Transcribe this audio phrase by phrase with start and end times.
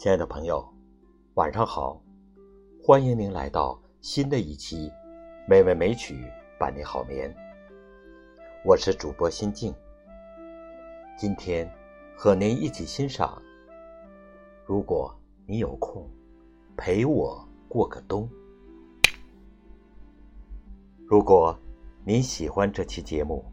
[0.00, 0.66] 亲爱的朋友，
[1.34, 2.00] 晚上好！
[2.82, 4.90] 欢迎您来到新的一期
[5.46, 6.24] 美味美曲
[6.58, 7.30] 伴你好眠。
[8.64, 9.74] 我是主播心静，
[11.18, 11.70] 今天
[12.16, 13.42] 和您一起欣赏。
[14.64, 16.08] 如果你有空，
[16.78, 18.26] 陪我过个冬。
[21.06, 21.54] 如果
[22.06, 23.44] 您喜欢这期节目，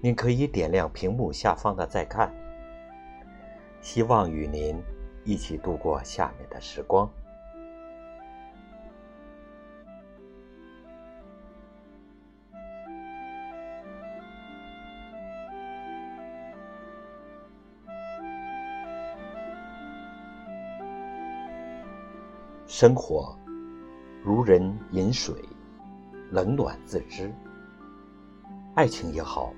[0.00, 2.32] 您可以点亮屏幕下方的再看。
[3.80, 4.80] 希望与您。
[5.24, 7.08] 一起度过下面的时光。
[22.66, 23.36] 生活
[24.24, 25.34] 如人饮水，
[26.30, 27.30] 冷暖自知。
[28.74, 29.52] 爱情也好，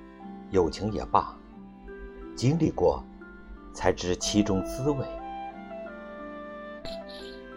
[0.49, 1.33] 友情也罢，
[2.35, 3.01] 经历过，
[3.71, 5.05] 才知其中滋味。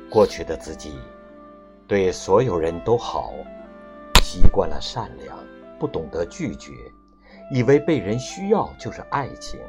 [0.09, 0.99] 过去的自己，
[1.87, 3.35] 对所有人都好，
[4.23, 5.37] 习惯了善良，
[5.79, 6.73] 不懂得拒绝，
[7.53, 9.61] 以为被人需要就是爱情，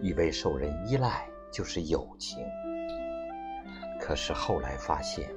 [0.00, 2.38] 以为受人依赖就是友情。
[4.00, 5.28] 可是后来发现，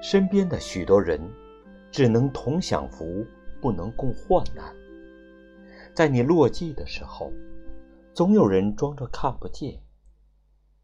[0.00, 1.20] 身边的许多人，
[1.90, 3.26] 只能同享福，
[3.60, 4.74] 不能共患难。
[5.94, 7.32] 在你落寂的时候，
[8.14, 9.80] 总有人装着看不见；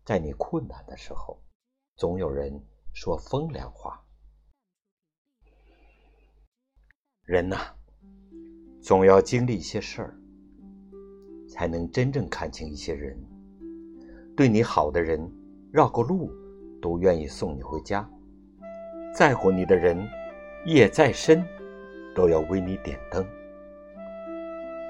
[0.05, 1.41] 在你困难的时候，
[1.97, 2.61] 总有人。
[2.93, 4.05] 说风凉话，
[7.25, 7.57] 人呐，
[8.83, 10.15] 总要经历一些事儿，
[11.49, 13.17] 才能真正看清一些人。
[14.37, 15.33] 对你好的人，
[15.73, 16.31] 绕个路
[16.83, 18.05] 都愿意送你回家；
[19.15, 20.07] 在乎你的人，
[20.67, 21.43] 夜再深
[22.15, 23.25] 都要为你点灯。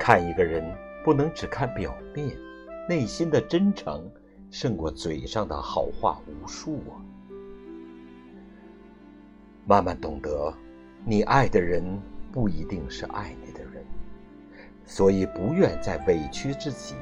[0.00, 0.64] 看一个人，
[1.04, 2.36] 不能只看表面，
[2.88, 4.10] 内心的真诚
[4.50, 7.04] 胜过嘴上的好话无数啊。
[9.70, 10.52] 慢慢懂得，
[11.04, 11.80] 你爱的人
[12.32, 13.84] 不一定是爱你的人，
[14.84, 16.96] 所以不愿再委屈自己，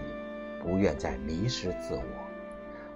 [0.62, 2.02] 不愿再迷失自我。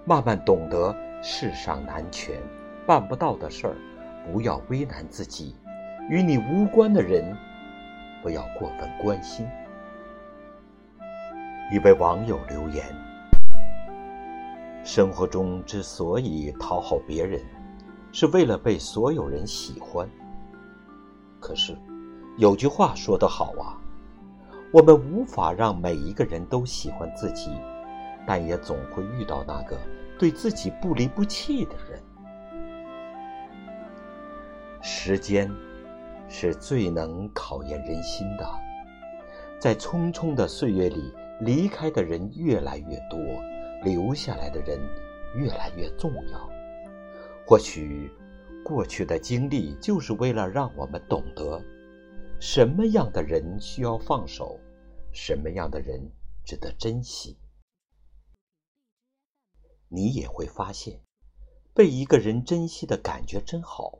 [0.05, 2.39] 慢慢懂得世上难全，
[2.85, 3.75] 办不到的事儿，
[4.31, 5.55] 不要为难自己；
[6.07, 7.35] 与你无关的人，
[8.21, 9.43] 不要过分关心。
[11.71, 12.85] 一位网友留言：
[14.83, 17.41] 生活中之所以讨好别人。
[18.13, 20.07] 是为了被所有人喜欢。
[21.41, 21.75] 可是，
[22.37, 23.75] 有句话说得好啊，
[24.71, 27.51] 我们无法让每一个人都喜欢自己，
[28.25, 29.77] 但也总会遇到那个
[30.17, 31.99] 对自己不离不弃的人。
[34.79, 35.51] 时间
[36.29, 38.47] 是最能考验人心的，
[39.59, 43.19] 在匆匆的岁月里，离开的人越来越多，
[43.83, 44.79] 留下来的人
[45.33, 46.52] 越来越重要。
[47.45, 48.09] 或许，
[48.63, 51.61] 过去的经历就是为了让我们懂得，
[52.39, 54.57] 什么样的人需要放手，
[55.11, 55.99] 什么样的人
[56.45, 57.37] 值得珍惜。
[59.89, 61.01] 你也会发现，
[61.73, 63.99] 被一个人珍惜的感觉真好，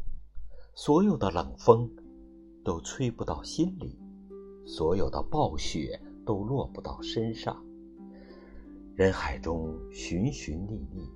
[0.73, 1.91] 所有的冷风
[2.63, 3.99] 都吹不到心里，
[4.65, 7.61] 所有的暴雪都落不到身上。
[8.95, 11.09] 人海中寻寻觅觅，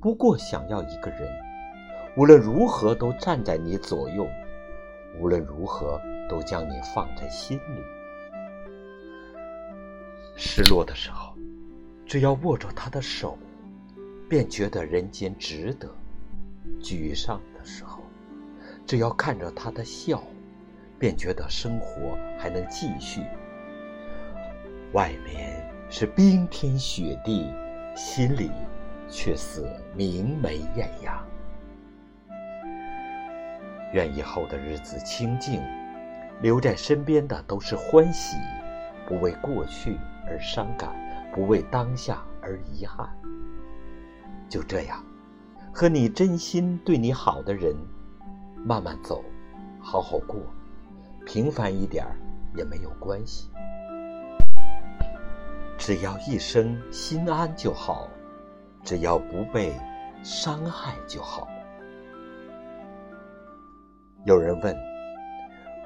[0.00, 1.51] 不过想要一个人。
[2.14, 4.28] 无论如何都站在你左右，
[5.18, 7.82] 无论如何都将你放在心里。
[10.36, 11.34] 失落的时候，
[12.04, 13.38] 只要握着他的手，
[14.28, 15.88] 便觉得人间值得；
[16.82, 18.02] 沮丧的时候，
[18.86, 20.22] 只要看着他的笑，
[20.98, 23.22] 便觉得生活还能继续。
[24.92, 27.50] 外面是冰天雪地，
[27.96, 28.50] 心里
[29.08, 31.21] 却似明媚艳阳。
[33.92, 35.62] 愿以后的日子清静，
[36.40, 38.36] 留在身边的都是欢喜，
[39.06, 40.90] 不为过去而伤感，
[41.32, 43.08] 不为当下而遗憾。
[44.48, 45.04] 就这样，
[45.72, 47.74] 和你真心对你好的人，
[48.64, 49.24] 慢慢走，
[49.80, 50.40] 好好过，
[51.26, 52.16] 平凡一点儿
[52.56, 53.50] 也没有关系，
[55.78, 58.08] 只要一生心安就好，
[58.82, 59.74] 只要不被
[60.22, 61.48] 伤害就好。
[64.24, 64.76] 有人问：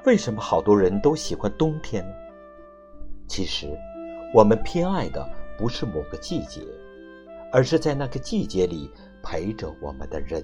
[0.05, 2.05] 为什么好多人都喜欢冬天？
[3.27, 3.75] 其实，
[4.31, 6.61] 我们偏爱的不是某个季节，
[7.51, 8.91] 而是在那个季节里
[9.23, 10.43] 陪着我们的人。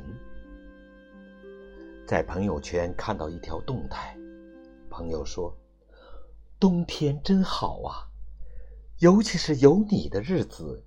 [2.07, 4.17] 在朋友圈看到一条动态，
[4.89, 5.55] 朋友说
[6.59, 8.09] ：“冬天真好啊，
[9.01, 10.83] 尤其是有你的日子，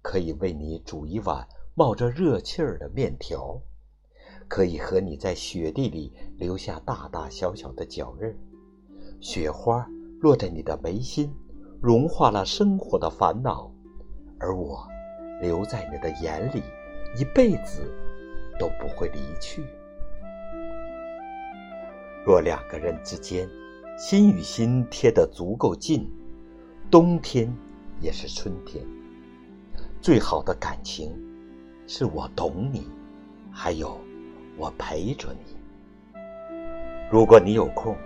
[0.00, 1.44] 可以为你煮一碗
[1.74, 3.60] 冒着热气儿的面条，
[4.48, 8.36] 可以和你在雪地里留下大大小小的脚印儿。
[9.20, 9.86] 雪花
[10.20, 11.34] 落在你的眉心，
[11.80, 13.72] 融化了生活的烦恼，
[14.38, 14.86] 而我
[15.40, 16.62] 留在你的眼里，
[17.18, 17.90] 一辈子
[18.58, 19.64] 都不会离去。
[22.24, 23.48] 若两个人之间，
[23.98, 26.10] 心与心贴得足够近，
[26.90, 27.52] 冬天
[28.00, 28.84] 也是春天。
[30.00, 31.12] 最好的感情。
[31.88, 32.88] 是我懂你，
[33.52, 33.96] 还有
[34.56, 36.20] 我陪着你。
[37.10, 37.96] 如果你有空，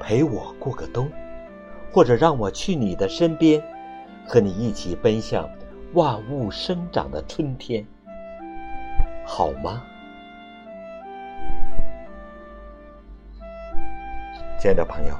[0.00, 1.10] 陪我过个冬，
[1.92, 3.62] 或者让我去你的身边，
[4.26, 5.48] 和你一起奔向
[5.92, 7.86] 万物生长的春天，
[9.24, 9.82] 好吗？
[14.58, 15.14] 亲爱的朋友，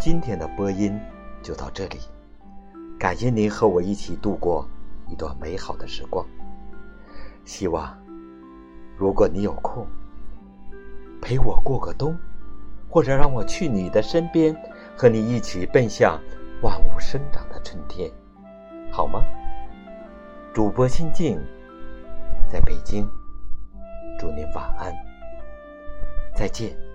[0.00, 0.98] 今天的播音
[1.42, 1.98] 就到这里，
[2.98, 4.66] 感谢您和我一起度过
[5.08, 6.24] 一段美好的时光。
[7.44, 7.98] 希望，
[8.98, 9.86] 如果你有空，
[11.22, 12.18] 陪我过个冬，
[12.90, 14.52] 或者让我去你的身边，
[14.96, 16.20] 和你一起奔向
[16.62, 18.10] 万物生长的春天，
[18.90, 19.24] 好吗？
[20.52, 21.38] 主播心静，
[22.48, 23.08] 在北京，
[24.18, 24.92] 祝您晚安，
[26.34, 26.87] 再见。